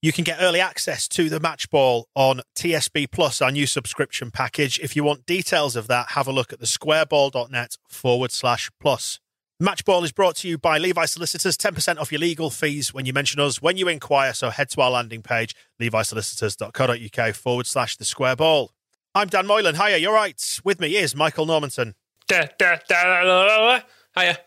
[0.00, 4.30] You can get early access to the match ball on TSB Plus, our new subscription
[4.30, 4.78] package.
[4.78, 9.18] If you want details of that, have a look at the squareball.net forward slash plus.
[9.58, 11.56] Match ball is brought to you by Levi Solicitors.
[11.56, 14.32] 10% off your legal fees when you mention us when you inquire.
[14.34, 18.70] So head to our landing page, levisolicitors.co.uk forward slash the square ball.
[19.16, 19.74] I'm Dan Moylan.
[19.74, 20.40] Hiya, you're right.
[20.64, 21.94] With me is Michael Normanton
[22.28, 23.80] Da, da, da, la, la, la.
[24.16, 24.38] Hiya.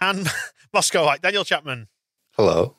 [0.00, 0.28] and
[0.74, 1.88] Moscowite, Daniel Chapman.
[2.36, 2.76] Hello.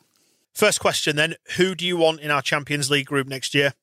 [0.52, 3.74] First question then Who do you want in our Champions League group next year?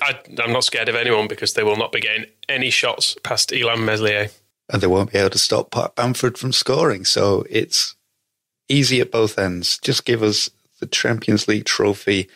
[0.00, 3.50] I, I'm not scared of anyone because they will not be getting any shots past
[3.50, 4.30] Illan Meslier.
[4.72, 7.04] And they won't be able to stop Pat Bamford from scoring.
[7.04, 7.96] So it's
[8.68, 9.78] easy at both ends.
[9.78, 12.28] Just give us the Champions League trophy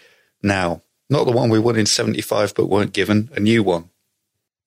[0.42, 0.82] now.
[1.08, 3.90] Not the one we won in 75 but weren't given, a new one.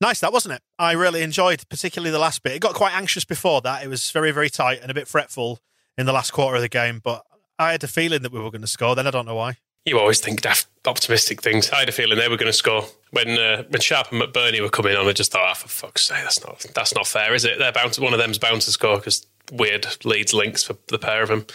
[0.01, 0.61] Nice, that wasn't it?
[0.77, 2.53] I really enjoyed, particularly the last bit.
[2.53, 3.83] It got quite anxious before that.
[3.83, 5.59] It was very, very tight and a bit fretful
[5.97, 7.25] in the last quarter of the game, but
[7.59, 8.95] I had a feeling that we were going to score.
[8.95, 9.57] Then I don't know why.
[9.85, 11.69] You always think daft, optimistic things.
[11.71, 14.61] I had a feeling they were going to score when uh, when Sharp and McBurnie
[14.61, 15.07] were coming on.
[15.07, 17.59] I just thought, oh, for fuck's sake, that's not that's not fair, is it?
[17.59, 20.99] They're bound to, one of them's bound to score because weird leads links for the
[20.99, 21.45] pair of them.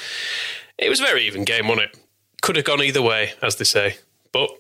[0.79, 1.99] It was a very even game, wasn't it?
[2.43, 3.97] Could have gone either way, as they say,
[4.33, 4.51] but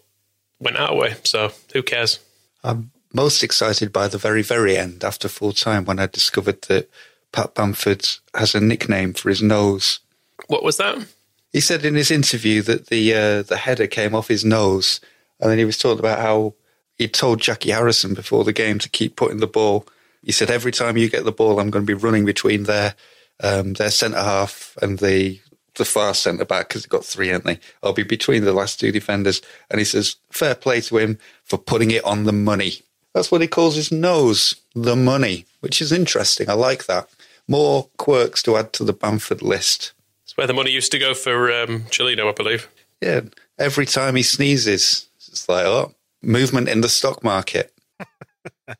[0.60, 1.16] went our way.
[1.24, 2.20] So who cares?
[2.62, 6.90] I'm most excited by the very, very end after full time when I discovered that
[7.32, 10.00] Pat Bamford has a nickname for his nose.
[10.46, 11.06] What was that?
[11.54, 15.00] He said in his interview that the uh, the header came off his nose,
[15.38, 16.54] and then he was talking about how
[16.98, 19.86] he told Jackie Harrison before the game to keep putting the ball.
[20.24, 22.96] He said every time you get the ball, I'm going to be running between their
[23.40, 25.40] um, their centre half and the
[25.76, 27.60] the far centre back because they've got three, haven't they?
[27.84, 29.40] I'll be between the last two defenders,
[29.70, 32.82] and he says fair play to him for putting it on the money.
[33.12, 36.50] That's what he calls his nose, the money, which is interesting.
[36.50, 37.08] I like that.
[37.46, 39.92] More quirks to add to the Bamford list.
[40.34, 42.68] It's where the money used to go for um, Cellino, I believe.
[43.00, 43.20] Yeah,
[43.56, 47.72] every time he sneezes, it's like, oh, movement in the stock market.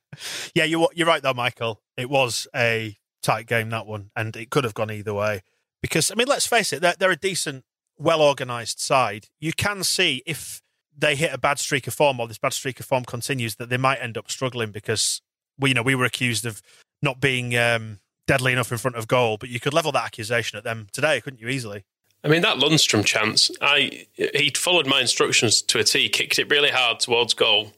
[0.54, 1.81] Yeah, you're, you're right, though, Michael.
[1.97, 5.42] It was a tight game, that one, and it could have gone either way.
[5.82, 7.65] Because, I mean, let's face it, they're, they're a decent,
[7.98, 9.26] well organised side.
[9.38, 10.60] You can see if
[10.97, 13.69] they hit a bad streak of form or this bad streak of form continues that
[13.69, 15.21] they might end up struggling because
[15.59, 16.62] we, you know, we were accused of
[17.03, 20.56] not being um, deadly enough in front of goal, but you could level that accusation
[20.58, 21.84] at them today, couldn't you, easily?
[22.22, 26.48] I mean, that Lundstram chance, I he followed my instructions to a T, kicked it
[26.50, 27.72] really hard towards goal.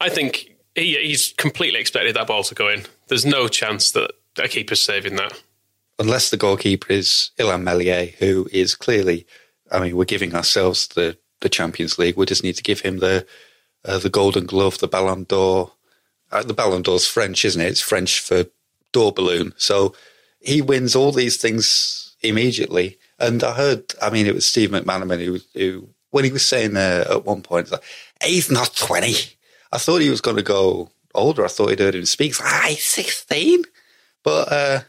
[0.00, 2.82] I think he, he's completely expected that ball to go in.
[3.08, 5.40] There's no chance that a keeper's saving that.
[5.98, 9.26] Unless the goalkeeper is Illan Meslier, who is clearly,
[9.70, 12.16] I mean, we're giving ourselves the, the Champions League.
[12.16, 13.26] We just need to give him the
[13.84, 15.72] uh, the Golden Glove, the Ballon d'Or.
[16.32, 17.68] Uh, the Ballon d'Or's French, isn't it?
[17.68, 18.46] It's French for
[18.96, 19.52] door balloon.
[19.58, 19.94] So
[20.40, 22.96] he wins all these things immediately.
[23.18, 26.78] And I heard, I mean, it was Steve McManaman who, who when he was saying
[26.78, 27.82] uh, at one point, like,
[28.24, 29.14] he's not 20.
[29.70, 31.44] I thought he was going to go older.
[31.44, 32.28] I thought he'd heard him speak.
[32.28, 33.64] He's like, ah, he's 16.
[34.22, 34.80] But uh,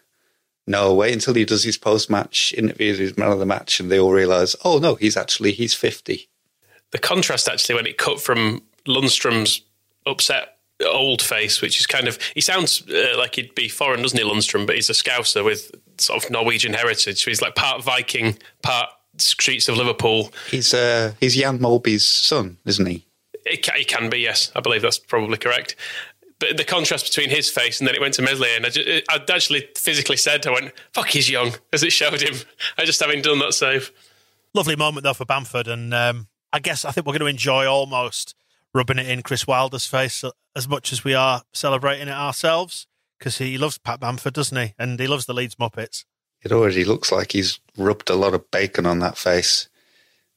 [0.66, 4.00] no, wait until he does his post-match interviews, his man of the match, and they
[4.00, 6.30] all realise, oh, no, he's actually, he's 50.
[6.92, 9.64] The contrast, actually, when it cut from Lundstrom's
[10.06, 14.18] upset old face, which is kind of, he sounds uh, like he'd be foreign, doesn't
[14.18, 14.68] he, Lundstram?
[14.68, 17.24] But he's a Scouser with sort of Norwegian heritage.
[17.24, 20.32] So he's like part Viking, part Streets of Liverpool.
[20.52, 23.06] He's uh, he's Jan Molby's son, isn't he?
[23.46, 24.52] It can, it can be, yes.
[24.56, 25.76] I believe that's probably correct.
[26.40, 28.88] But the contrast between his face and then it went to Meslier, and I, just,
[29.10, 32.36] I actually physically said, I went, fuck, he's young, as it showed him.
[32.78, 33.92] I just having done that save.
[34.54, 35.68] Lovely moment, though, for Bamford.
[35.68, 38.36] And um, I guess I think we're going to enjoy almost
[38.78, 40.24] rubbing it in Chris Wilder's face
[40.56, 42.86] as much as we are celebrating it ourselves
[43.18, 44.74] because he loves Pat Bamford, doesn't he?
[44.78, 46.06] And he loves the Leeds Muppets.
[46.44, 49.68] It already looks like he's rubbed a lot of bacon on that face.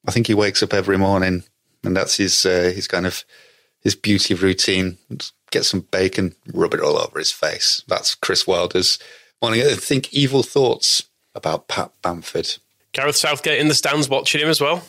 [0.08, 1.44] I think he wakes up every morning,
[1.84, 3.24] and that's his uh, his kind of
[3.82, 4.96] his beauty routine.
[5.50, 7.84] Get some bacon, rub it all over his face.
[7.86, 8.98] That's Chris Wilder's
[9.42, 9.60] morning.
[9.60, 11.02] I think evil thoughts
[11.34, 12.56] about Pat Bamford.
[12.92, 14.82] Gareth Southgate in the stands watching him as well.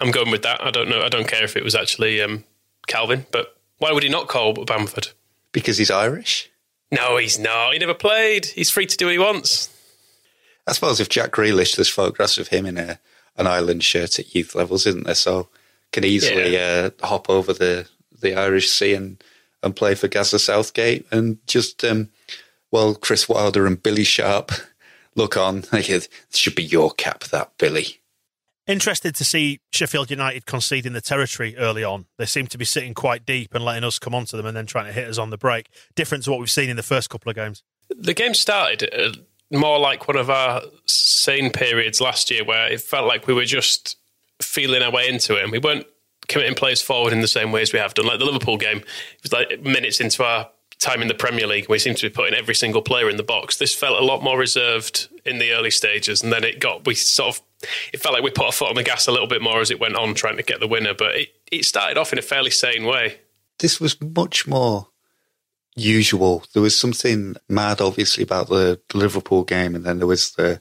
[0.00, 0.62] I'm going with that.
[0.62, 1.02] I don't know.
[1.02, 2.44] I don't care if it was actually um,
[2.86, 5.08] Calvin, but why would he not call Bamford?
[5.52, 6.50] Because he's Irish.
[6.90, 7.72] No, he's not.
[7.72, 8.46] He never played.
[8.46, 9.70] He's free to do what he wants.
[10.66, 12.98] I suppose if Jack Grealish, there's photographs of him in a
[13.38, 15.14] an Ireland shirt at youth levels, isn't there?
[15.14, 15.48] So
[15.92, 16.90] can easily yeah.
[17.00, 17.88] uh, hop over the
[18.20, 19.22] the Irish Sea and
[19.62, 22.08] and play for Gazza Southgate and just um,
[22.70, 24.52] well, Chris Wilder and Billy Sharp
[25.14, 25.64] look on.
[25.72, 28.00] It should be your cap, that Billy.
[28.66, 32.06] Interested to see Sheffield United conceding the territory early on.
[32.18, 34.66] They seem to be sitting quite deep and letting us come onto them and then
[34.66, 35.68] trying to hit us on the break.
[35.94, 37.62] Different to what we've seen in the first couple of games.
[37.90, 39.12] The game started uh,
[39.56, 43.44] more like one of our sane periods last year where it felt like we were
[43.44, 43.96] just
[44.42, 45.86] feeling our way into it and we weren't
[46.26, 48.06] committing players forward in the same way as we have done.
[48.06, 50.48] Like the Liverpool game, it was like minutes into our
[50.78, 53.22] time in the Premier League, we seem to be putting every single player in the
[53.22, 53.56] box.
[53.56, 56.94] This felt a lot more reserved in the early stages, and then it got we
[56.94, 57.42] sort of
[57.92, 59.70] it felt like we put our foot on the gas a little bit more as
[59.70, 60.94] it went on, trying to get the winner.
[60.94, 63.20] But it, it started off in a fairly sane way.
[63.58, 64.88] This was much more
[65.74, 66.44] usual.
[66.52, 70.60] There was something mad, obviously, about the, Liverpool game, and then there was the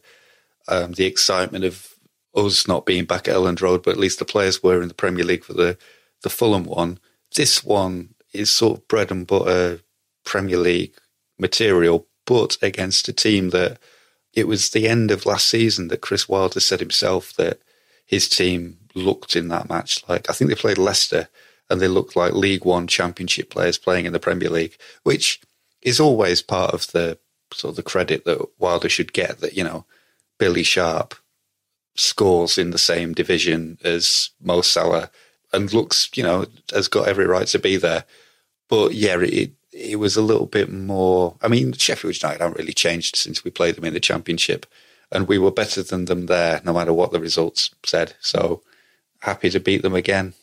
[0.68, 1.94] um, the excitement of
[2.36, 4.94] us not being back at Elland Road, but at least the players were in the
[4.94, 5.78] Premier League for the
[6.24, 7.00] the Fulham one.
[7.36, 9.82] This one is sort of bread and butter
[10.26, 10.96] Premier League
[11.40, 13.80] material, but against a team that
[14.36, 17.60] it was the end of last season that Chris Wilder said himself that
[18.06, 21.28] his team looked in that match like I think they played Leicester
[21.70, 25.42] and they looked like League One Championship players playing in the Premier League, which
[25.82, 27.18] is always part of the
[27.52, 29.40] sort of the credit that Wilder should get.
[29.40, 29.86] That you know,
[30.38, 31.16] Billy Sharp
[31.96, 35.10] scores in the same division as Mo Salah
[35.54, 38.04] and looks, you know, has got every right to be there.
[38.68, 41.36] But yeah, it it was a little bit more.
[41.42, 44.66] I mean, Sheffield United haven't really changed since we played them in the Championship,
[45.12, 48.13] and we were better than them there, no matter what the results said.
[48.22, 48.62] So
[49.22, 50.33] happy to beat them again.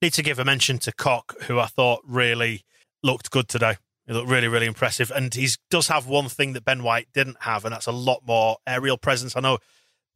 [0.00, 2.64] Need to give a mention to Koch, who I thought really
[3.02, 3.76] looked good today.
[4.06, 7.42] He looked really, really impressive, and he does have one thing that Ben White didn't
[7.42, 9.36] have, and that's a lot more aerial presence.
[9.36, 9.58] I know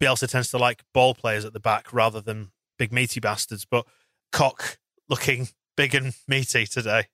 [0.03, 3.85] Bielsa tends to like ball players at the back rather than big meaty bastards, but
[4.33, 4.79] Koch
[5.11, 7.09] looking big and meaty today.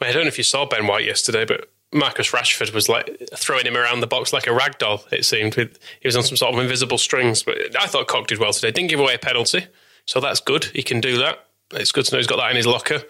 [0.00, 2.88] I, mean, I don't know if you saw Ben White yesterday, but Marcus Rashford was
[2.88, 5.04] like throwing him around the box like a rag doll.
[5.12, 5.68] It seemed he
[6.04, 7.42] was on some sort of invisible strings.
[7.42, 8.72] But I thought Koch did well today.
[8.72, 9.66] Didn't give away a penalty,
[10.06, 10.64] so that's good.
[10.64, 11.46] He can do that.
[11.72, 13.02] It's good to know he's got that in his locker.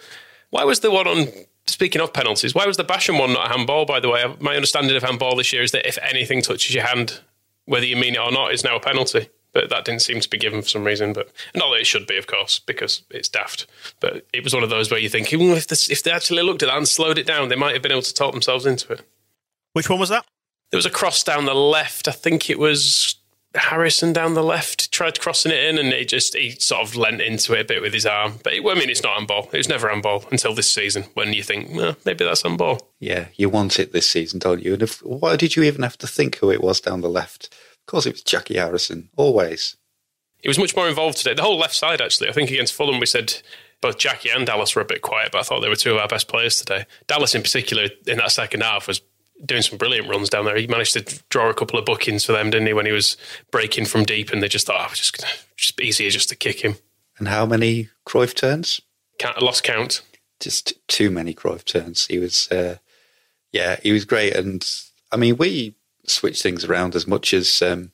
[0.51, 1.27] Why was the one on?
[1.67, 3.85] Speaking of penalties, why was the Basham one not a handball?
[3.85, 6.85] By the way, my understanding of handball this year is that if anything touches your
[6.85, 7.21] hand,
[7.65, 10.29] whether you mean it or not, is now a penalty but that didn't seem to
[10.29, 11.13] be given for some reason.
[11.13, 13.65] But not that it should be, of course, because it's daft.
[14.01, 16.43] But it was one of those where you think, even if, this, if they actually
[16.43, 18.65] looked at that and slowed it down, they might have been able to talk themselves
[18.65, 19.01] into it.
[19.71, 20.25] Which one was that?
[20.71, 22.09] There was a cross down the left.
[22.09, 23.15] I think it was
[23.55, 27.21] Harrison down the left tried crossing it in, and he just he sort of leant
[27.21, 28.39] into it a bit with his arm.
[28.43, 29.49] But it, I mean, it's not handball.
[29.53, 32.89] It was never handball until this season, when you think well, maybe that's handball.
[32.99, 34.73] Yeah, you want it this season, don't you?
[34.73, 37.55] And if, why did you even have to think who it was down the left?
[37.85, 39.09] Of course, it was Jackie Harrison.
[39.15, 39.77] Always.
[40.41, 41.35] He was much more involved today.
[41.35, 42.29] The whole left side, actually.
[42.29, 43.41] I think against Fulham, we said
[43.79, 45.97] both Jackie and Dallas were a bit quiet, but I thought they were two of
[45.97, 46.85] our best players today.
[47.05, 49.01] Dallas, in particular, in that second half, was
[49.45, 50.57] doing some brilliant runs down there.
[50.57, 53.17] He managed to draw a couple of bookings for them, didn't he, when he was
[53.51, 55.23] breaking from deep, and they just thought, oh, just,
[55.55, 56.77] just easier just to kick him.
[57.17, 58.81] And how many Cruyff turns?
[59.19, 60.01] Can't, lost count.
[60.39, 62.07] Just too many Cruyff turns.
[62.07, 62.77] He was, uh,
[63.51, 64.35] yeah, he was great.
[64.35, 64.67] And
[65.11, 65.75] I mean, we
[66.09, 67.91] switch things around as much as um,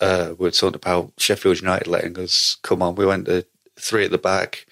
[0.00, 2.94] uh, we are talking about Sheffield United letting us come on.
[2.94, 3.46] We went to
[3.78, 4.66] three at the back,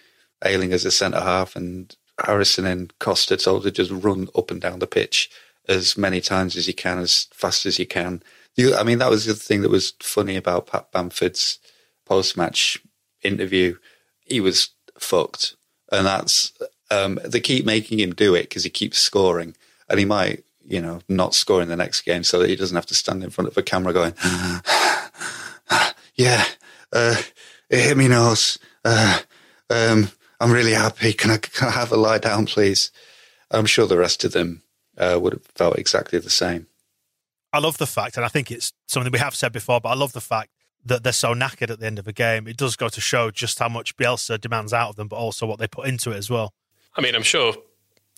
[0.45, 1.95] Ayling as a centre half, and
[2.25, 5.31] Harrison and Costa told to just run up and down the pitch
[5.69, 8.23] as many times as you can, as fast as you can.
[8.59, 11.59] I mean, that was the thing that was funny about Pat Bamford's
[12.05, 12.83] post match
[13.23, 13.77] interview.
[14.25, 15.55] He was fucked.
[15.91, 16.53] And that's,
[16.91, 19.57] um, they keep making him do it because he keeps scoring.
[19.89, 22.87] And he might you know, not scoring the next game so that he doesn't have
[22.87, 24.15] to stand in front of a camera going,
[26.15, 26.45] yeah,
[26.93, 27.21] uh,
[27.69, 28.59] it hit me nose.
[28.83, 29.21] Uh,
[29.69, 30.09] um,
[30.41, 31.13] I'm really happy.
[31.13, 32.91] Can I, can I have a lie down, please?
[33.51, 34.63] I'm sure the rest of them
[34.97, 36.69] uh, would have felt exactly the same.
[37.53, 39.95] I love the fact, and I think it's something we have said before, but I
[39.95, 40.49] love the fact
[40.87, 42.49] that they're so knackered at the end of a game.
[42.49, 45.45] It does go to show just how much Bielsa demands out of them, but also
[45.47, 46.55] what they put into it as well.
[46.97, 47.55] I mean, I'm sure,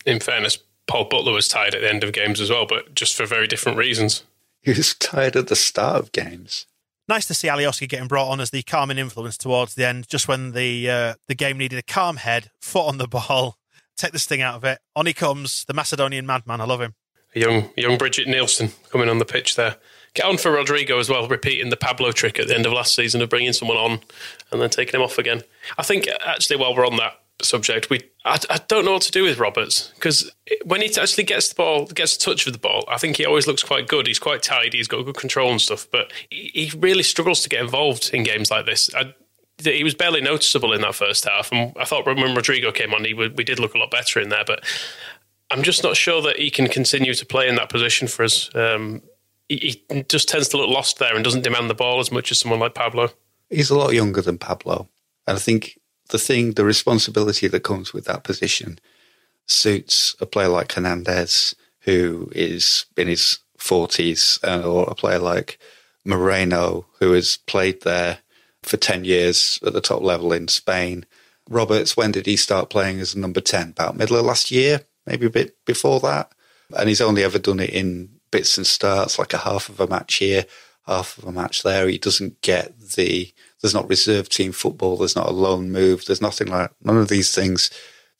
[0.05, 0.57] in fairness,
[0.87, 3.47] Paul Butler was tired at the end of games as well, but just for very
[3.47, 4.23] different reasons.
[4.61, 6.65] He was tired at the start of games.
[7.07, 10.27] Nice to see Alioski getting brought on as the calming influence towards the end, just
[10.27, 13.57] when the uh, the game needed a calm head, foot on the ball,
[13.97, 14.79] take the sting out of it.
[14.95, 16.61] On he comes, the Macedonian madman.
[16.61, 16.95] I love him.
[17.35, 19.75] A young, young Brigitte Nielsen coming on the pitch there.
[20.15, 22.95] Get on for Rodrigo as well, repeating the Pablo trick at the end of last
[22.95, 23.99] season of bringing someone on
[24.49, 25.43] and then taking him off again.
[25.77, 29.11] I think actually, while we're on that subject, we I, I don't know what to
[29.11, 30.31] do with Roberts because
[30.63, 33.25] when he actually gets the ball, gets a touch of the ball, I think he
[33.25, 34.07] always looks quite good.
[34.07, 37.49] He's quite tidy, he's got good control and stuff, but he, he really struggles to
[37.49, 38.89] get involved in games like this.
[38.95, 39.13] I,
[39.61, 43.05] he was barely noticeable in that first half, and I thought when Rodrigo came on,
[43.05, 44.63] he would, we did look a lot better in there, but.
[45.51, 48.49] I'm just not sure that he can continue to play in that position for us.
[48.55, 49.03] Um,
[49.47, 52.31] he, he just tends to look lost there and doesn't demand the ball as much
[52.31, 53.11] as someone like Pablo.
[53.51, 54.89] He's a lot younger than Pablo.
[55.27, 58.79] And I think the thing, the responsibility that comes with that position
[59.47, 65.59] suits a player like Hernandez, who is in his 40s, uh, or a player like
[66.03, 68.19] Moreno, who has played there
[68.63, 71.05] for 10 years at the top level in Spain.
[71.49, 73.71] Roberts, when did he start playing as number 10?
[73.71, 76.31] About middle of last year, maybe a bit before that.
[76.75, 79.87] And he's only ever done it in bits and starts, like a half of a
[79.87, 80.45] match here,
[80.87, 81.87] half of a match there.
[81.87, 83.31] He doesn't get the,
[83.65, 87.07] there's not reserve team football, there's not a loan move, there's nothing like, none of
[87.07, 87.71] these things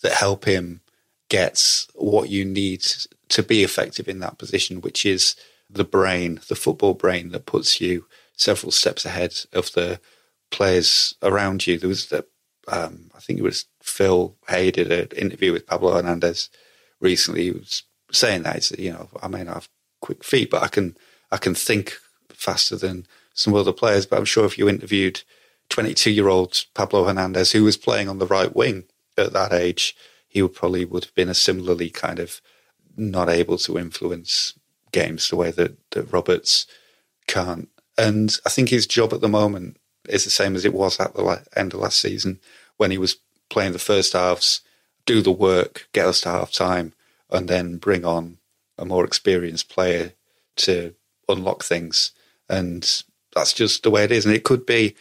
[0.01, 0.81] that help him
[1.29, 2.83] get what you need
[3.29, 5.35] to be effective in that position, which is
[5.69, 9.99] the brain, the football brain that puts you several steps ahead of the
[10.49, 11.77] players around you.
[11.77, 12.25] There was, the,
[12.67, 16.49] um, I think it was Phil Hay did an interview with Pablo Hernandez
[16.99, 17.43] recently.
[17.43, 19.69] He was saying that, it's, you know, I may not have
[20.01, 20.97] quick feet, but I can
[21.31, 21.99] I can think
[22.29, 24.07] faster than some other players.
[24.07, 25.21] But I'm sure if you interviewed
[25.69, 28.85] 22 year old Pablo Hernandez, who was playing on the right wing
[29.17, 29.95] at that age,
[30.27, 32.41] he would probably would have been a similarly kind of
[32.97, 34.53] not able to influence
[34.91, 36.65] games the way that, that Roberts
[37.27, 37.69] can't.
[37.97, 41.13] And I think his job at the moment is the same as it was at
[41.13, 42.39] the end of last season
[42.77, 43.17] when he was
[43.49, 44.61] playing the first halves,
[45.05, 46.93] do the work, get us to half time,
[47.29, 48.37] and then bring on
[48.77, 50.13] a more experienced player
[50.57, 50.93] to
[51.29, 52.11] unlock things.
[52.49, 53.03] And
[53.33, 54.25] that's just the way it is.
[54.25, 54.95] And it could be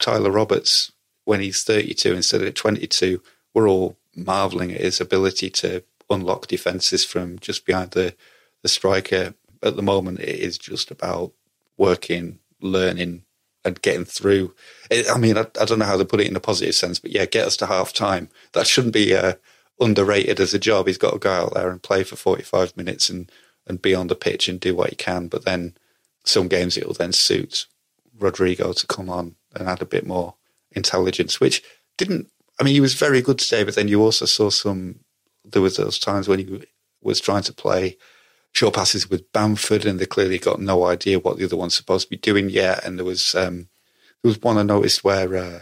[0.00, 0.92] Tyler Roberts
[1.24, 3.22] when he's 32 instead of 22.
[3.54, 8.14] We're all marveling at his ability to unlock defenses from just behind the,
[8.62, 9.34] the striker.
[9.62, 11.32] At the moment, it is just about
[11.76, 13.22] working, learning,
[13.64, 14.54] and getting through.
[14.90, 17.12] I mean, I, I, don't know how to put it in a positive sense, but
[17.12, 18.30] yeah, get us to half time.
[18.52, 19.34] That shouldn't be uh,
[19.78, 20.86] underrated as a job.
[20.86, 23.30] He's got to go out there and play for 45 minutes and,
[23.66, 25.28] and be on the pitch and do what he can.
[25.28, 25.74] But then
[26.24, 27.66] some games it will then suit
[28.18, 30.34] Rodrigo to come on and add a bit more
[30.72, 31.62] intelligence, which
[31.96, 32.28] didn't,
[32.60, 35.00] I mean, he was very good today, but then you also saw some,
[35.44, 36.62] there was those times when he
[37.02, 37.96] was trying to play
[38.52, 42.06] short passes with Bamford and they clearly got no idea what the other one's supposed
[42.06, 42.84] to be doing yet.
[42.84, 43.68] And there was, um,
[44.22, 45.60] there was one I noticed where uh,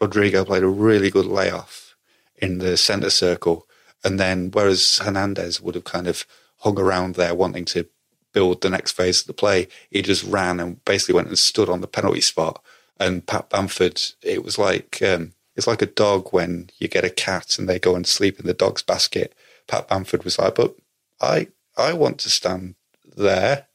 [0.00, 1.96] Rodrigo played a really good layoff
[2.36, 3.66] in the centre circle.
[4.04, 6.26] And then, whereas Hernandez would have kind of
[6.58, 7.88] hung around there wanting to
[8.32, 11.70] build the next phase of the play, he just ran and basically went and stood
[11.70, 12.62] on the penalty spot.
[12.98, 17.10] And Pat Bamford, it was like um, it's like a dog when you get a
[17.10, 19.34] cat and they go and sleep in the dog's basket.
[19.66, 20.74] Pat Bamford was like, "But
[21.20, 22.74] I I want to stand
[23.16, 23.66] there,"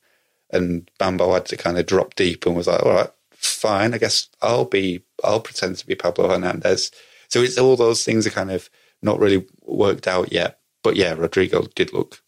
[0.50, 3.94] and Bambo had to kind of drop deep and was like, "All right, fine.
[3.94, 6.92] I guess I'll be I'll pretend to be Pablo Hernandez."
[7.28, 8.70] So it's all those things are kind of
[9.02, 10.60] not really worked out yet.
[10.84, 12.22] But yeah, Rodrigo did look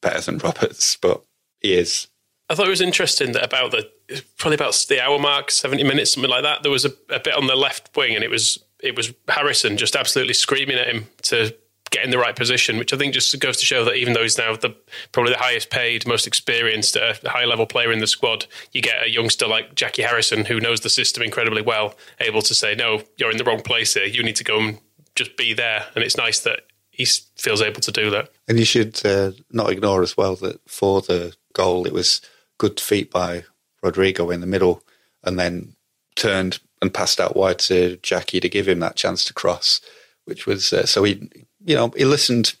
[0.00, 1.24] better than Roberts, but
[1.60, 2.08] he is.
[2.48, 3.90] I thought it was interesting that about the
[4.38, 6.62] probably about the hour mark, seventy minutes, something like that.
[6.62, 9.76] There was a, a bit on the left wing, and it was it was Harrison
[9.76, 11.54] just absolutely screaming at him to
[11.90, 14.22] get in the right position, which I think just goes to show that even though
[14.22, 14.74] he's now the
[15.12, 19.02] probably the highest paid, most experienced, uh, high level player in the squad, you get
[19.02, 23.02] a youngster like Jackie Harrison who knows the system incredibly well, able to say, "No,
[23.16, 24.06] you're in the wrong place here.
[24.06, 24.78] You need to go and
[25.14, 27.04] just be there." And it's nice that he
[27.36, 28.30] feels able to do that.
[28.48, 32.20] And you should uh, not ignore as well that for the goal, it was
[32.58, 33.44] good feet by
[33.84, 34.82] Rodrigo in the middle,
[35.22, 35.76] and then
[36.16, 39.80] turned and passed out wide to Jackie to give him that chance to cross,
[40.24, 41.30] which was uh, so he
[41.64, 42.54] you know, he listened.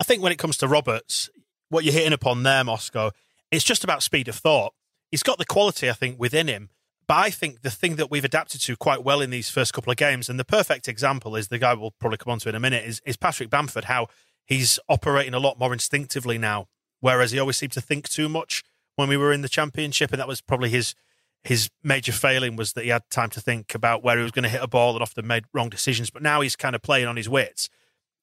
[0.00, 1.30] I think when it comes to Roberts,
[1.68, 3.10] what you're hitting upon there, Moscow,
[3.50, 4.74] it's just about speed of thought.
[5.10, 6.70] He's got the quality, I think, within him.
[7.06, 9.90] But I think the thing that we've adapted to quite well in these first couple
[9.90, 12.54] of games, and the perfect example is the guy we'll probably come on to in
[12.54, 14.06] a minute, is, is Patrick Bamford, how
[14.44, 16.68] he's operating a lot more instinctively now,
[17.00, 18.62] whereas he always seemed to think too much
[19.00, 20.94] when we were in the championship, and that was probably his
[21.42, 24.42] his major failing was that he had time to think about where he was going
[24.42, 26.10] to hit a ball and often made wrong decisions.
[26.10, 27.70] But now he's kind of playing on his wits.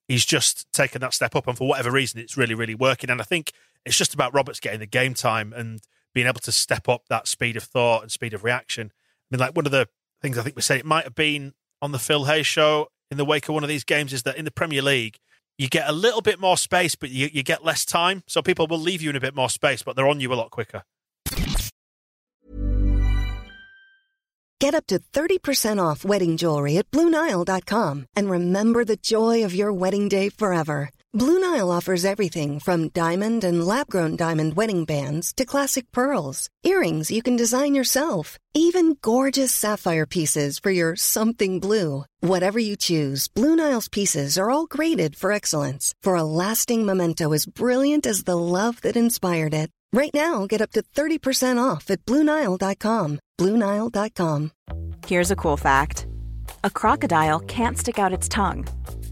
[0.08, 3.10] He's just taken that step up, and for whatever reason, it's really, really working.
[3.10, 3.52] And I think
[3.86, 5.82] it's just about Roberts getting the game time and
[6.14, 8.92] being able to step up that speed of thought and speed of reaction.
[8.94, 9.90] I mean, like one of the
[10.22, 13.18] things I think we said it might have been on the Phil Hay show in
[13.18, 15.18] the wake of one of these games is that in the Premier League,
[15.58, 18.24] you get a little bit more space, but you, you get less time.
[18.28, 20.36] So people will leave you in a bit more space, but they're on you a
[20.36, 20.84] lot quicker.
[24.60, 29.72] Get up to 30% off wedding jewelry at Bluenile.com and remember the joy of your
[29.72, 30.90] wedding day forever.
[31.14, 36.50] Blue Nile offers everything from diamond and lab grown diamond wedding bands to classic pearls,
[36.66, 42.04] earrings you can design yourself, even gorgeous sapphire pieces for your something blue.
[42.20, 47.32] Whatever you choose, Blue Nile's pieces are all graded for excellence for a lasting memento
[47.32, 49.72] as brilliant as the love that inspired it.
[49.94, 53.20] Right now, get up to 30% off at Bluenile.com.
[53.40, 54.52] Bluenile.com.
[55.08, 56.06] Here's a cool fact
[56.64, 58.68] a crocodile can't stick out its tongue.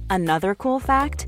[0.09, 1.27] Another cool fact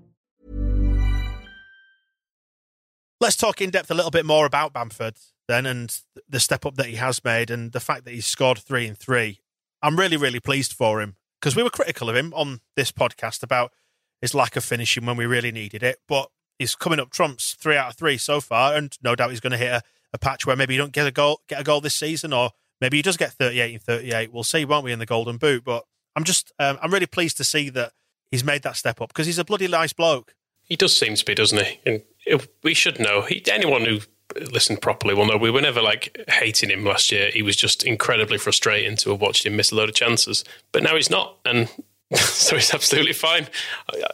[3.21, 5.13] Let's talk in depth a little bit more about Bamford
[5.47, 5.95] then and
[6.27, 8.97] the step up that he has made and the fact that he's scored three and
[8.97, 9.41] three.
[9.83, 13.43] I'm really, really pleased for him because we were critical of him on this podcast
[13.43, 13.73] about
[14.23, 15.99] his lack of finishing when we really needed it.
[16.07, 19.39] But he's coming up trumps three out of three so far, and no doubt he's
[19.39, 21.63] going to hit a, a patch where maybe he don't get a goal, get a
[21.63, 24.33] goal this season, or maybe he does get 38 and 38.
[24.33, 25.63] We'll see, won't we, in the Golden Boot?
[25.63, 27.93] But I'm just, um, I'm really pleased to see that
[28.31, 30.33] he's made that step up because he's a bloody nice bloke.
[30.71, 32.01] He does seem to be, doesn't he?
[32.25, 33.23] And we should know.
[33.23, 33.99] He, anyone who
[34.53, 37.29] listened properly will know we were never like hating him last year.
[37.29, 40.45] He was just incredibly frustrating to have watched him miss a load of chances.
[40.71, 41.67] But now he's not, and
[42.13, 43.49] so he's absolutely fine.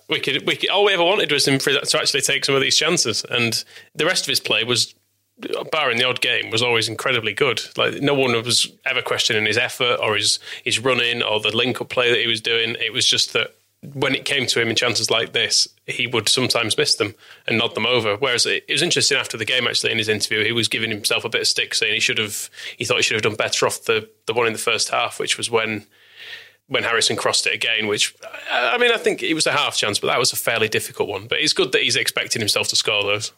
[0.10, 2.62] We could, we could, all we ever wanted was him to actually take some of
[2.62, 4.96] these chances, and the rest of his play was,
[5.72, 7.62] barring the odd game, was always incredibly good.
[7.78, 11.82] Like no one was ever questioning his effort or his his running or the link
[11.82, 12.76] up play that he was doing.
[12.80, 13.54] It was just that
[13.93, 17.15] when it came to him in chances like this, he would sometimes miss them
[17.47, 18.17] and nod them over.
[18.17, 21.23] Whereas it, was interesting after the game, actually, in his interview, he was giving himself
[21.23, 23.65] a bit of stick, saying he should have, he thought he should have done better
[23.65, 25.86] off the the one in the first half, which was when
[26.67, 27.88] when Harrison crossed it again.
[27.88, 28.15] Which
[28.52, 31.10] I mean, I think it was a half chance, but that was a fairly difficult
[31.10, 31.28] one.
[31.28, 33.32] But it's good that he's expecting himself to score those.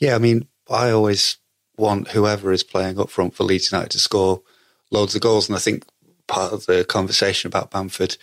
[0.00, 1.38] Yeah, I mean, I always
[1.76, 4.42] want whoever is playing up front for Leeds United to score
[4.90, 5.84] loads of goals, and I think
[6.26, 8.16] part of the conversation about Bamford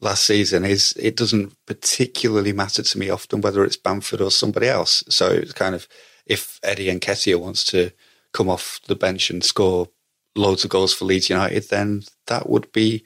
[0.00, 4.68] last season is it doesn't particularly matter to me often whether it's Bamford or somebody
[4.68, 5.02] else.
[5.08, 5.88] So it's kind of
[6.26, 7.90] if Eddie Nketiah wants to
[8.32, 9.88] come off the bench and score
[10.36, 13.04] loads of goals for Leeds United, then that would be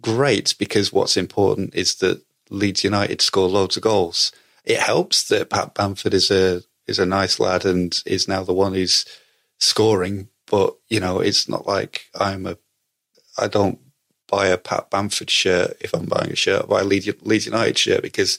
[0.00, 4.32] great because what's important is that Leeds United score loads of goals.
[4.64, 8.52] It helps that Pat Bamford is a is a nice lad and is now the
[8.52, 9.06] one who's
[9.58, 12.58] scoring, but you know, it's not like I'm a
[13.38, 13.78] I don't
[14.34, 16.64] buy a Pat Bamford shirt if I'm buying a shirt.
[16.64, 18.38] I buy a Leeds, United shirt because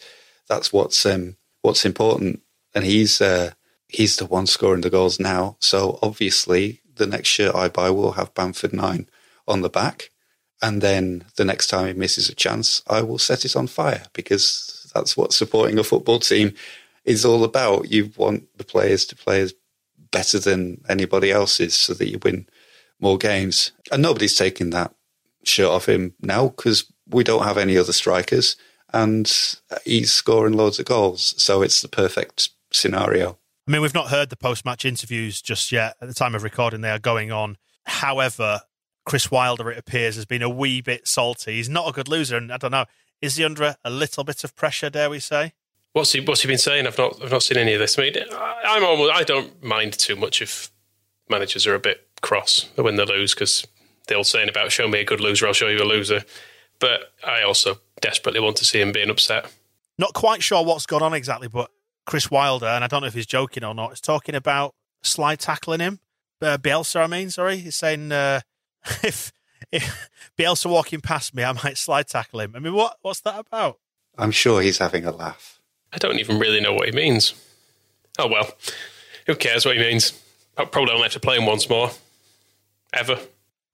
[0.50, 2.42] that's what's um, what's important.
[2.74, 3.52] And he's uh,
[3.88, 5.56] he's the one scoring the goals now.
[5.60, 9.08] So obviously, the next shirt I buy will have Bamford nine
[9.48, 10.10] on the back.
[10.62, 14.04] And then the next time he misses a chance, I will set it on fire
[14.14, 16.54] because that's what supporting a football team
[17.06, 17.92] is all about.
[17.92, 19.54] You want the players to play as
[20.12, 22.48] better than anybody else's so that you win
[23.00, 23.72] more games.
[23.92, 24.94] And nobody's taking that
[25.48, 28.56] shirt off him now because we don't have any other strikers
[28.94, 29.32] and
[29.84, 31.36] he's scoring loads of goals.
[31.42, 33.38] So it's the perfect scenario.
[33.68, 35.96] I mean, we've not heard the post match interviews just yet.
[36.02, 37.58] At the time of recording, they are going on.
[37.86, 38.62] However,
[39.06, 41.54] Chris Wilder, it appears, has been a wee bit salty.
[41.54, 42.86] He's not a good loser, and I don't know,
[43.22, 44.90] is he under a little bit of pressure?
[44.90, 45.54] Dare we say?
[45.94, 46.88] What's he What's he been saying?
[46.88, 47.98] I've not I've not seen any of this.
[47.98, 50.70] I mean, I'm almost I don't mind too much if
[51.30, 53.66] managers are a bit cross when they lose because
[54.06, 56.24] the old saying about show me a good loser, I'll show you a loser.
[56.80, 59.50] But I also desperately want to see him being upset
[59.98, 61.72] Not quite sure what's gone on exactly, but
[62.06, 65.40] Chris Wilder, and I don't know if he's joking or not, is talking about slide
[65.40, 66.00] tackling him.
[66.42, 68.42] Uh, Bielsa, I mean, sorry, he's saying uh,
[69.04, 69.32] if
[69.72, 72.54] if Bielsa walking past me, I might slide tackle him.
[72.56, 73.80] I mean, what what's that about?
[74.18, 75.60] I'm sure he's having a laugh.
[75.92, 77.34] I don't even really know what he means.
[78.20, 78.52] Oh well,
[79.26, 80.14] who cares what he means?
[80.58, 81.92] I'll probably only have to play him once more,
[82.94, 83.20] ever.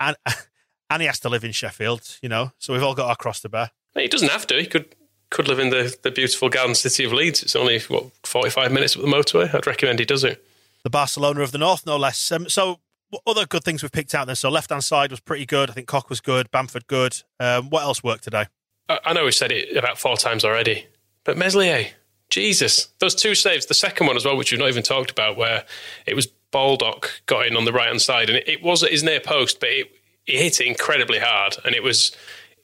[0.01, 0.17] And
[0.89, 2.51] and he has to live in Sheffield, you know.
[2.59, 3.71] So we've all got our cross to bear.
[3.95, 4.55] He doesn't have to.
[4.59, 4.95] He could
[5.29, 7.41] could live in the, the beautiful garden city of Leeds.
[7.41, 9.53] It's only what forty five minutes up the motorway.
[9.53, 10.43] I'd recommend he does it.
[10.83, 12.31] The Barcelona of the North, no less.
[12.31, 12.79] Um, so
[13.27, 14.35] other good things we've picked out there.
[14.35, 15.69] So left hand side was pretty good.
[15.69, 16.49] I think Koch was good.
[16.51, 17.21] Bamford good.
[17.39, 18.45] Um, what else worked today?
[18.89, 20.87] I, I know we've said it about four times already,
[21.23, 21.87] but Meslier,
[22.29, 23.65] Jesus, those two saves.
[23.67, 25.65] The second one as well, which we've not even talked about, where
[26.05, 29.19] it was Baldock got in on the right hand side, and it, was his near
[29.19, 29.91] post, but it,
[30.27, 32.15] it hit it incredibly hard, and it was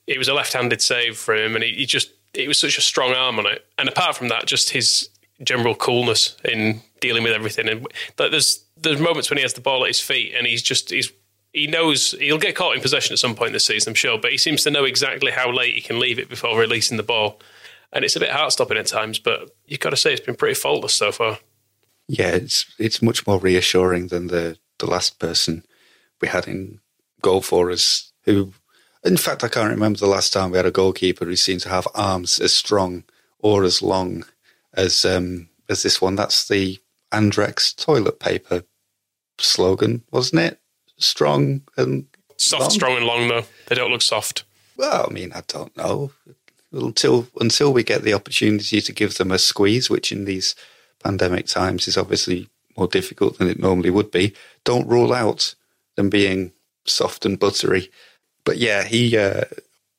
[0.06, 2.78] it was a left handed save for him, and he, he just it was such
[2.78, 3.65] a strong arm on it.
[3.78, 5.10] And apart from that, just his
[5.43, 7.67] general coolness in dealing with everything.
[7.67, 10.89] And there's there's moments when he has the ball at his feet and he's just
[10.89, 11.12] he's
[11.54, 14.32] he knows he'll get caught in possession at some point this season, I'm sure, but
[14.32, 17.39] he seems to know exactly how late he can leave it before releasing the ball.
[17.91, 20.36] And it's a bit heart stopping at times, but you've got to say it's been
[20.36, 21.39] pretty faultless so far.
[22.08, 25.65] Yeah, it's it's much more reassuring than the, the last person
[26.22, 26.80] we had in
[27.22, 28.54] goal for us, who
[29.04, 31.70] in fact I can't remember the last time we had a goalkeeper who seemed to
[31.70, 33.04] have arms as strong
[33.39, 34.26] or as long
[34.74, 36.15] as um, as this one.
[36.15, 36.80] That's the
[37.12, 38.63] Andrex toilet paper
[39.39, 40.62] slogan, wasn't it?
[40.98, 42.70] Strong and soft, long?
[42.70, 43.43] strong and long though.
[43.67, 44.43] They don't look soft.
[44.78, 46.12] Well, I mean, I don't know.
[46.72, 50.56] Until until we get the opportunity to give them a squeeze, which in these
[51.03, 54.33] pandemic times is obviously more difficult than it normally would be.
[54.63, 55.55] Don't rule out
[55.95, 56.53] them being
[56.86, 57.89] soft and buttery.
[58.45, 59.45] But yeah, he uh,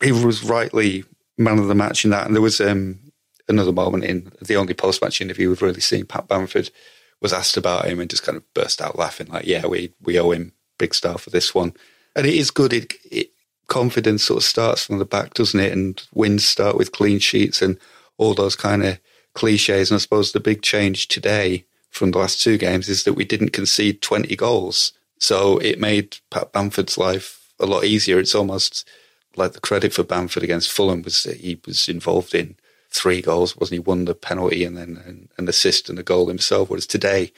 [0.03, 1.05] he was rightly
[1.37, 2.99] man of the match in that, and there was um,
[3.49, 6.07] another moment in the only post match interview we've really seen.
[6.07, 6.71] Pat Bamford
[7.21, 10.19] was asked about him and just kind of burst out laughing, like, "Yeah, we we
[10.19, 11.75] owe him big star for this one."
[12.17, 12.73] And it is good.
[12.73, 13.31] It, it
[13.67, 15.73] confidence sort of starts from the back, doesn't it?
[15.73, 17.79] And wins start with clean sheets and
[18.17, 18.99] all those kind of
[19.39, 19.91] cliches.
[19.91, 23.25] And I suppose the big change today from the last two games is that we
[23.25, 24.93] didn't concede 20 goals.
[25.21, 28.19] So it made Pat Bamford's life a lot easier.
[28.19, 28.89] It's almost
[29.37, 32.57] like the credit for Bamford against Fulham was that he was involved in
[32.91, 33.79] three goals, wasn't he?
[33.79, 36.69] Won the penalty and then an, assist and a goal himself.
[36.69, 37.33] Whereas today,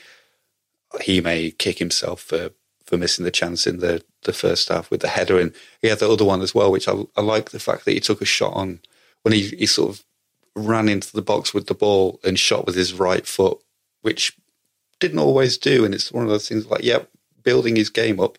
[1.02, 2.50] he may kick himself for,
[2.86, 5.38] for missing the chance in the, the first half with the header.
[5.38, 7.92] And he had the other one as well, which I, I like the fact that
[7.92, 8.80] he took a shot on
[9.22, 10.04] when he, he sort of
[10.56, 13.58] ran into the box with the ball and shot with his right foot,
[14.02, 14.36] which
[14.98, 15.84] didn't always do.
[15.84, 17.00] And it's one of those things like, yeah,
[17.42, 18.38] building his game up,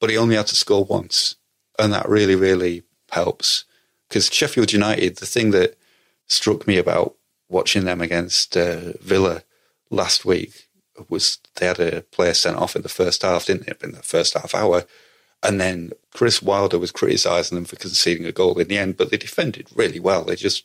[0.00, 1.36] but he only had to score once.
[1.78, 3.64] And that really, really helps.
[4.08, 5.78] Because Sheffield United, the thing that
[6.26, 7.14] struck me about
[7.48, 9.42] watching them against uh, Villa
[9.90, 10.68] last week
[11.08, 13.82] was they had a player sent off in the first half, didn't it?
[13.82, 14.84] In the first half hour.
[15.42, 19.10] And then Chris Wilder was criticising them for conceding a goal in the end, but
[19.10, 20.24] they defended really well.
[20.24, 20.64] They just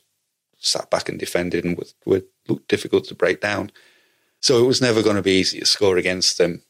[0.60, 3.72] sat back and defended and were, were looked difficult to break down.
[4.42, 6.62] So it was never going to be easy to score against them.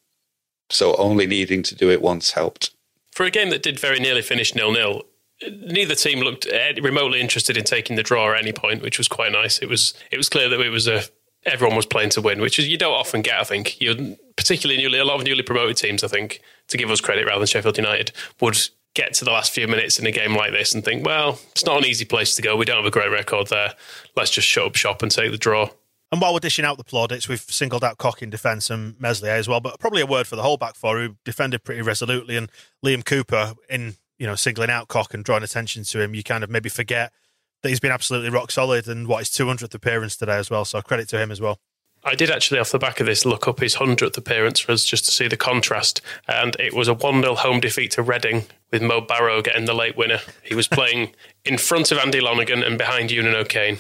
[0.70, 2.72] So only needing to do it once helped.
[3.12, 5.04] For a game that did very nearly finish nil nil,
[5.42, 6.48] neither team looked
[6.82, 9.60] remotely interested in taking the draw at any point, which was quite nice.
[9.60, 11.04] It was it was clear that it was a
[11.46, 13.40] everyone was playing to win, which is you don't often get.
[13.40, 16.04] I think you particularly newly a lot of newly promoted teams.
[16.04, 18.58] I think to give us credit rather than Sheffield United would
[18.98, 21.66] get to the last few minutes in a game like this and think, well, it's
[21.66, 22.58] not an easy place to go.
[22.58, 23.74] We don't have a great record there.
[24.16, 25.70] Let's just shut up shop and take the draw.
[26.12, 29.34] And while we're dishing out the plaudits, we've singled out Koch in defence and Meslier
[29.34, 32.38] as well, but probably a word for the whole back four who defended pretty resolutely.
[32.38, 32.50] And
[32.84, 36.44] Liam Cooper in you know, singling out Koch and drawing attention to him, you kind
[36.44, 37.14] of maybe forget
[37.62, 40.66] that he's been absolutely rock solid and what his 200th appearance today as well.
[40.66, 41.60] So credit to him as well.
[42.08, 44.86] I did actually, off the back of this, look up his 100th appearance for us
[44.86, 46.02] just to see the contrast.
[46.26, 49.74] And it was a 1 0 home defeat to Reading with Mo Barrow getting the
[49.74, 50.20] late winner.
[50.42, 51.12] He was playing
[51.44, 53.80] in front of Andy Lonergan and behind Eunan O'Kane.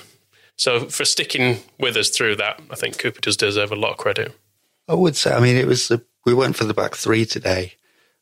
[0.57, 3.97] So for sticking with us through that, I think Cooper does deserve a lot of
[3.97, 4.35] credit.
[4.89, 7.75] I would say, I mean, it was the, we went for the back three today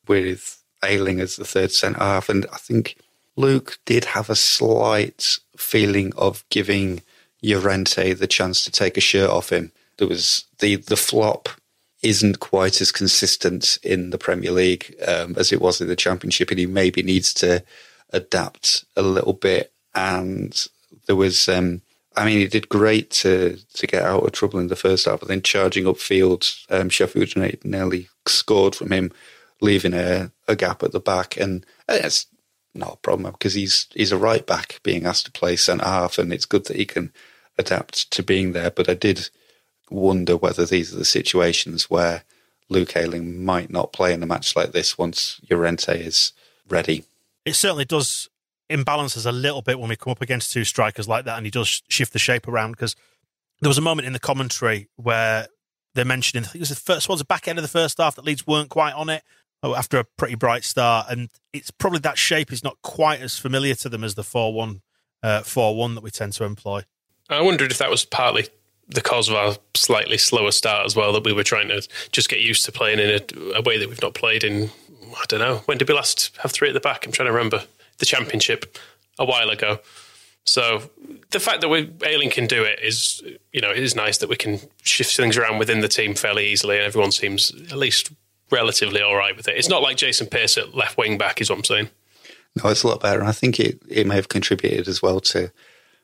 [0.08, 2.30] with Ayling as the third centre half.
[2.30, 2.98] And I think
[3.36, 7.02] Luke did have a slight feeling of giving
[7.42, 9.72] Llorente the chance to take a shirt off him.
[9.98, 11.50] There was the, the flop
[12.02, 16.52] isn't quite as consistent in the Premier League um, as it was in the Championship,
[16.52, 17.64] and he maybe needs to
[18.12, 19.74] adapt a little bit.
[19.94, 20.68] And
[21.08, 21.82] there was, um,
[22.16, 25.20] I mean, he did great to to get out of trouble in the first half,
[25.20, 29.12] but then charging upfield, um, Sheffield United nearly scored from him
[29.62, 32.28] leaving a, a gap at the back, and it's
[32.74, 36.18] not a problem because he's he's a right back being asked to play centre half,
[36.18, 37.12] and it's good that he can
[37.58, 38.70] adapt to being there.
[38.70, 39.30] But I did
[39.90, 42.24] wonder whether these are the situations where
[42.70, 46.34] Luke Ayling might not play in a match like this once Llorente is
[46.68, 47.04] ready.
[47.46, 48.30] It certainly does
[48.70, 51.46] imbalance us a little bit when we come up against two strikers like that, and
[51.46, 52.96] he does shift the shape around because
[53.62, 55.48] there was a moment in the commentary where
[55.94, 58.00] they're mentioning, I think it was the first, towards the back end of the first
[58.00, 59.24] half that Leeds weren't quite on it
[59.64, 63.38] oh, after a pretty bright start, and it's probably that shape is not quite as
[63.38, 64.82] familiar to them as the four one
[65.24, 66.84] uh, four one that we tend to employ.
[67.30, 68.48] I wondered if that was partly
[68.88, 72.30] the cause of our slightly slower start as well, that we were trying to just
[72.30, 74.70] get used to playing in a, a way that we've not played in.
[75.18, 77.06] I don't know when did we last have three at the back?
[77.06, 77.64] I'm trying to remember
[77.98, 78.78] the championship
[79.18, 79.80] a while ago.
[80.46, 80.90] So
[81.32, 84.30] the fact that we Ayling can do it is, you know, it is nice that
[84.30, 88.12] we can shift things around within the team fairly easily, and everyone seems at least
[88.52, 89.58] relatively all right with it.
[89.58, 91.90] It's not like Jason Pearce at left wing back, is what I'm saying.
[92.62, 95.20] No, it's a lot better, and I think it it may have contributed as well
[95.22, 95.52] to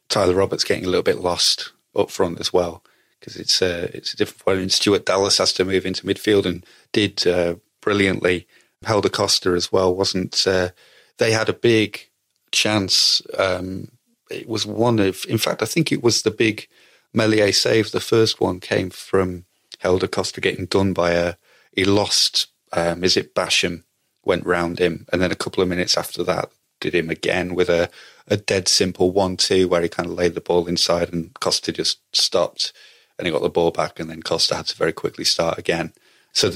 [0.09, 2.83] Tyler Roberts getting a little bit lost up front as well
[3.19, 4.59] because it's a it's a different point.
[4.59, 8.47] And Stuart Dallas has to move into midfield and did uh, brilliantly.
[8.83, 10.47] Helder Costa as well wasn't.
[10.47, 10.69] Uh,
[11.17, 12.09] they had a big
[12.51, 13.21] chance.
[13.37, 13.89] Um,
[14.29, 16.67] it was one of, in fact, I think it was the big
[17.13, 17.91] Meslier save.
[17.91, 19.45] The first one came from
[19.79, 21.35] Helder Costa getting done by a,
[21.75, 23.83] he lost, um, is it Basham,
[24.23, 25.05] went round him.
[25.11, 26.49] And then a couple of minutes after that,
[26.81, 27.89] did him again with a,
[28.27, 31.71] a dead simple 1 2 where he kind of laid the ball inside and Costa
[31.71, 32.73] just stopped
[33.17, 33.99] and he got the ball back.
[33.99, 35.93] And then Costa had to very quickly start again.
[36.33, 36.51] So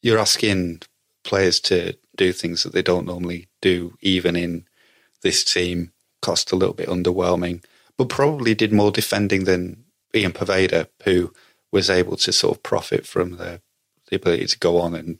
[0.00, 0.82] you're asking
[1.24, 4.66] players to do things that they don't normally do, even in
[5.22, 7.64] this team cost a little bit underwhelming,
[7.98, 9.84] but probably did more defending than
[10.14, 11.32] Ian Poveda, who
[11.72, 13.60] was able to sort of profit from the,
[14.08, 14.94] the ability to go on.
[14.94, 15.18] And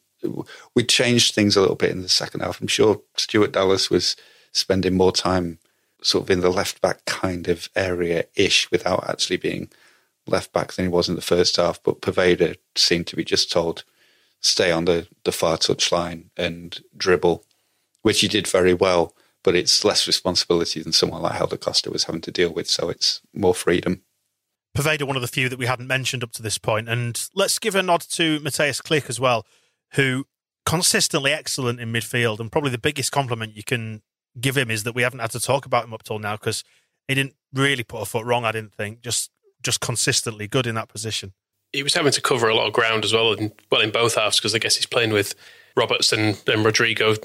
[0.75, 2.61] we changed things a little bit in the second half.
[2.61, 4.17] I'm sure Stuart Dallas was
[4.55, 5.59] spending more time
[6.03, 9.69] sort of in the left back kind of area ish without actually being
[10.27, 11.83] left back than he was in the first half.
[11.83, 13.85] But Poveda seemed to be just told,
[14.41, 17.45] stay on the, the far touch line and dribble,
[18.01, 19.15] which he did very well
[19.45, 22.69] but it's less responsibility than someone like Helder Costa was having to deal with.
[22.69, 24.03] So it's more freedom.
[24.77, 26.89] Poveda, one of the few that we hadn't mentioned up to this point.
[26.89, 29.47] And let's give a nod to Mateusz Klich as well,
[29.93, 30.25] who
[30.67, 32.41] consistently excellent in midfield.
[32.41, 34.03] And probably the biggest compliment you can
[34.41, 36.65] give him is that we haven't had to talk about him up till now because
[37.09, 39.03] he didn't really put a foot wrong, I didn't think.
[39.03, 39.31] Just
[39.63, 41.33] just consistently good in that position.
[41.73, 44.15] He was having to cover a lot of ground as well, and well in both
[44.15, 45.35] halves because I guess he's playing with
[45.77, 47.17] Roberts and, and Rodrigo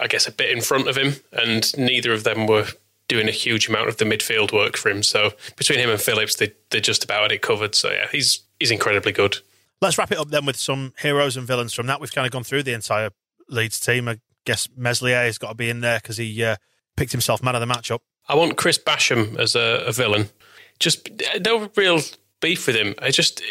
[0.00, 2.66] I guess, a bit in front of him, and neither of them were
[3.08, 5.02] doing a huge amount of the midfield work for him.
[5.02, 7.74] So between him and Phillips, they they just about had it covered.
[7.74, 9.38] So yeah, he's he's incredibly good.
[9.80, 12.00] Let's wrap it up then with some heroes and villains from that.
[12.00, 13.10] We've kind of gone through the entire
[13.48, 14.08] Leeds team.
[14.08, 16.56] I guess Meslier has got to be in there because he uh,
[16.96, 17.98] picked himself man of the matchup.
[18.28, 20.30] I want Chris Basham as a, a villain.
[20.78, 21.10] Just
[21.44, 22.00] no real
[22.40, 22.94] beef with him.
[22.98, 23.42] I just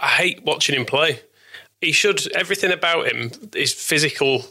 [0.00, 1.20] I hate watching him play.
[1.80, 4.44] He should everything about him his physical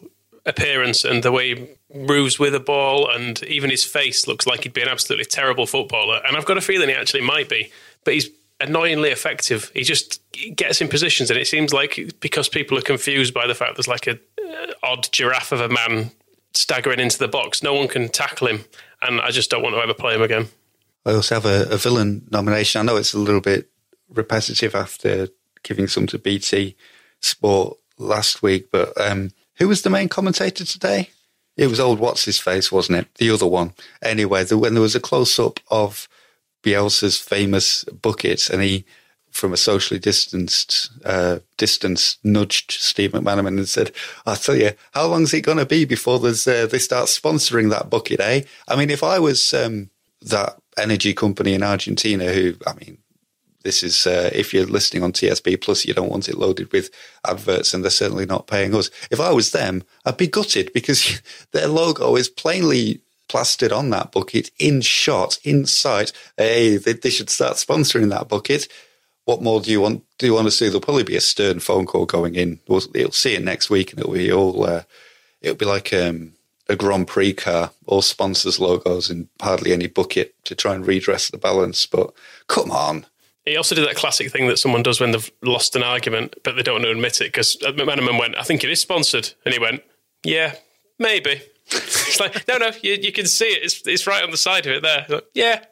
[0.46, 4.64] appearance and the way he moves with a ball, and even his face looks like
[4.64, 6.22] he'd be an absolutely terrible footballer.
[6.28, 7.72] And I've got a feeling he actually might be,
[8.04, 9.72] but he's annoyingly effective.
[9.74, 10.22] He just
[10.54, 13.88] gets in positions, and it seems like because people are confused by the fact there's
[13.88, 14.20] like a
[14.84, 16.12] odd giraffe of a man
[16.54, 18.66] staggering into the box, no one can tackle him,
[19.02, 20.48] and I just don't want to ever play him again.
[21.06, 22.80] I also have a, a villain nomination.
[22.80, 23.70] I know it's a little bit
[24.10, 25.30] repetitive after
[25.64, 26.76] giving some to BT
[27.20, 31.10] Sport last week, but um, who was the main commentator today?
[31.56, 33.16] It was old what's his face, wasn't it?
[33.16, 33.74] The other one.
[34.02, 36.08] Anyway, the, when there was a close up of
[36.64, 38.86] Bielsa's famous bucket, and he,
[39.34, 43.92] from a socially distanced uh, distance, nudged Steve McManaman and said,
[44.26, 47.08] "I'll tell you, how long is it going to be before there's uh, they start
[47.08, 48.44] sponsoring that bucket?" Eh?
[48.68, 49.90] I mean, if I was um,
[50.22, 53.00] that energy company in Argentina, who I mean,
[53.64, 56.92] this is uh, if you're listening on TSB Plus, you don't want it loaded with
[57.28, 58.92] adverts, and they're certainly not paying us.
[59.10, 64.12] If I was them, I'd be gutted because their logo is plainly plastered on that
[64.12, 66.12] bucket in shot, in sight.
[66.38, 68.68] Hey, they, they, should start sponsoring that bucket.
[69.26, 70.04] What more do you want?
[70.18, 70.66] Do you want to see?
[70.66, 72.60] There'll probably be a stern phone call going in.
[72.68, 74.66] We'll, will see it next week, and it'll be all.
[74.66, 74.84] Uh,
[75.42, 76.34] it'll be like um,
[76.68, 81.30] a Grand Prix car, all sponsors logos and hardly any bucket to try and redress
[81.30, 81.86] the balance.
[81.86, 82.14] But
[82.48, 83.06] come on,
[83.46, 86.56] he also did that classic thing that someone does when they've lost an argument, but
[86.56, 87.26] they don't want to admit it.
[87.26, 89.34] Because McManaman went, I think it is sponsored.
[89.46, 89.84] And he went,
[90.24, 90.56] Yeah,
[90.98, 91.42] maybe.
[91.72, 93.64] it's like, no, no, you, you, can see it.
[93.64, 95.06] It's, it's right on the side of it there.
[95.10, 95.66] Like, yeah.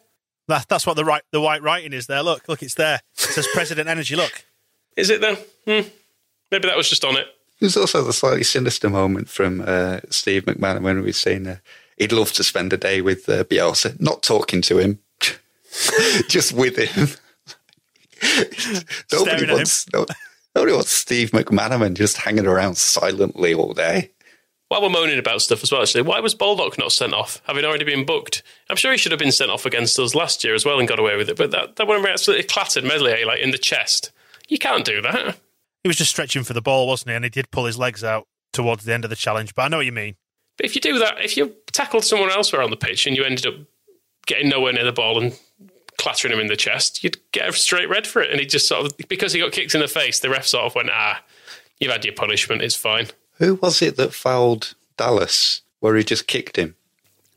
[0.52, 2.22] That, that's what the right the white writing is there.
[2.22, 3.00] Look, look, it's there.
[3.14, 4.18] It says President Energy.
[4.18, 4.44] Look.
[4.98, 5.36] Is it though?
[5.66, 5.88] Hmm.
[6.52, 7.28] Maybe that was just on it.
[7.62, 11.58] There's also the slightly sinister moment from uh, Steve McMahon when we was saying uh,
[11.96, 15.00] he'd love to spend a day with uh, Bielsa, not talking to him,
[16.28, 17.08] just with him.
[19.14, 20.06] nobody Staring at wants no,
[20.54, 24.12] nobody wants Steve McManaman just hanging around silently all day.
[24.72, 27.66] While we're moaning about stuff as well, actually, why was Baldock not sent off, having
[27.66, 28.42] already been booked?
[28.70, 30.88] I'm sure he should have been sent off against us last year as well and
[30.88, 31.36] got away with it.
[31.36, 34.14] But that, that one absolutely clattered Medley like in the chest.
[34.48, 35.36] You can't do that.
[35.84, 37.16] He was just stretching for the ball, wasn't he?
[37.18, 39.54] And he did pull his legs out towards the end of the challenge.
[39.56, 40.16] But I know what you mean.
[40.56, 43.26] But if you do that, if you tackled someone elsewhere on the pitch and you
[43.26, 43.56] ended up
[44.26, 45.38] getting nowhere near the ball and
[45.98, 48.32] clattering him in the chest, you'd get a straight red for it.
[48.32, 50.64] And he just sort of, because he got kicked in the face, the ref sort
[50.64, 51.22] of went, ah,
[51.82, 53.08] you've had your punishment, it's fine.
[53.42, 56.76] Who was it that fouled Dallas where he just kicked him?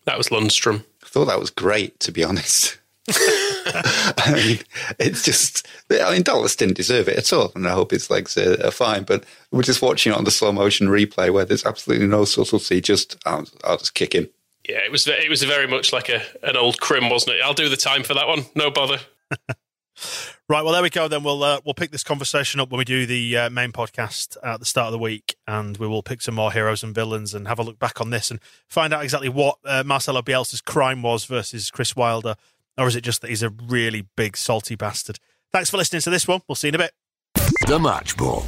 [0.05, 0.85] That was Lundstram.
[1.03, 2.79] I thought that was great, to be honest.
[3.09, 4.59] I mean,
[4.99, 8.37] it's just, I mean, Dallas didn't deserve it at all, and I hope his legs
[8.37, 9.05] are, are, fine.
[9.05, 12.83] But we're just watching it on the slow motion replay where there's absolutely no subtlety,
[12.83, 14.29] just, I'll, I'll just kick him.
[14.69, 17.43] Yeah, it was it was very much like a an old crim, wasn't it?
[17.43, 18.47] I'll do the time for that one.
[18.55, 18.99] No bother.
[20.49, 20.63] right.
[20.63, 21.09] Well, there we go.
[21.09, 24.37] Then we'll uh, we'll pick this conversation up when we do the uh, main podcast
[24.43, 27.35] at the start of the week, and we will pick some more heroes and villains
[27.35, 30.61] and have a look back on this and find out exactly what uh, Marcelo Bielsa's
[30.61, 32.37] crime was versus Chris Wilder,
[32.79, 35.19] or is it just that he's a really big salty bastard?
[35.53, 36.41] Thanks for listening to this one.
[36.49, 36.93] We'll see you in a bit.
[37.67, 38.45] The Match Ball.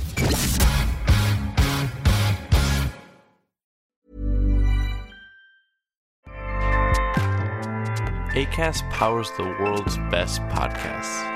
[8.36, 11.35] ACAST powers the world's best podcasts.